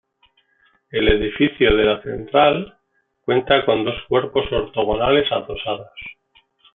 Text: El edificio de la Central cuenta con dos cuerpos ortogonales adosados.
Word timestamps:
El 0.89 1.07
edificio 1.09 1.75
de 1.77 1.83
la 1.85 2.01
Central 2.01 2.75
cuenta 3.23 3.63
con 3.63 3.85
dos 3.85 4.01
cuerpos 4.07 4.51
ortogonales 4.51 5.31
adosados. 5.31 5.93